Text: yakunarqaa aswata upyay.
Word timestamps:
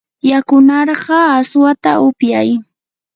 yakunarqaa 0.29 1.27
aswata 1.39 1.91
upyay. 2.07 2.49